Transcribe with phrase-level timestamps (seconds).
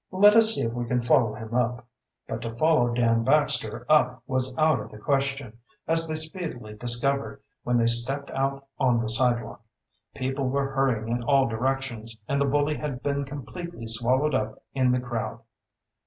[0.09, 1.85] "Let us see if we can follow him up."
[2.27, 7.43] But to follow Dan Baxter up was out of the question, as they speedily discovered
[7.61, 9.61] when they stepped out on the sidewalk.
[10.15, 14.91] People were hurrying in all directions, and the bully had been completely swallowed up in
[14.91, 15.41] the crowd.